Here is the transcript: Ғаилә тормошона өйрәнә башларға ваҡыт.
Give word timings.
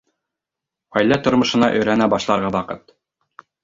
Ғаилә 0.97 1.21
тормошона 1.29 1.71
өйрәнә 1.79 2.11
башларға 2.17 2.55
ваҡыт. 2.61 3.01